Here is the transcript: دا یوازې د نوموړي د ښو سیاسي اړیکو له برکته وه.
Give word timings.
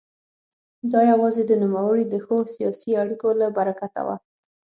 دا 0.91 1.01
یوازې 1.11 1.43
د 1.45 1.51
نوموړي 1.63 2.03
د 2.07 2.15
ښو 2.25 2.37
سیاسي 2.55 2.91
اړیکو 3.03 3.27
له 3.41 3.47
برکته 3.57 4.01
وه. 4.07 4.15